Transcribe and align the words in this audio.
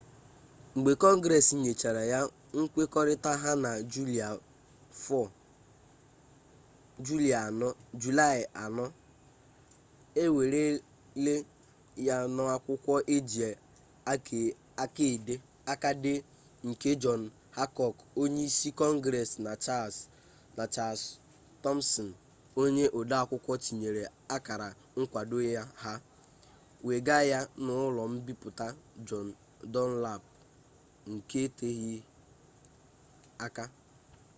mgbe 0.75 0.91
kọngres 1.03 1.47
nyechara 1.63 2.03
ya 2.13 2.19
nkwekọrịta 2.59 3.31
ha 3.41 3.51
na 3.63 3.71
julaị 8.01 8.43
4 8.57 8.91
e 10.21 10.23
weere 10.35 11.35
ya 12.07 12.17
n'akwụkwọ 12.35 12.95
eji 13.15 13.47
aka 15.71 15.89
dee 16.03 16.19
nke 16.69 16.89
jọn 17.01 17.21
hankọk 17.57 17.95
onye 18.21 18.43
isi 18.49 18.69
kọngres 18.79 19.29
na 20.59 20.65
chals 20.75 20.99
tọmsin 21.63 22.07
onye 22.61 22.85
odeakwụkwọ 22.99 23.53
tinyere 23.63 24.03
akara 24.35 24.67
nkwado 24.99 25.37
ha 25.81 25.93
wega 26.87 27.17
ya 27.31 27.39
n'ụlọ 27.65 28.03
mbipụta 28.13 28.67
jọn 29.07 29.27
dunlap 29.73 30.23
nke 31.11 31.37
eteghi 31.47 31.93
aka 33.45 33.63